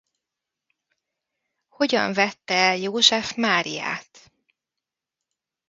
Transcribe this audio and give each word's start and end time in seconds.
Hogyan 1.67 2.13
vette 2.13 2.53
el 2.53 2.77
József 2.77 3.33
Máriát. 3.35 4.31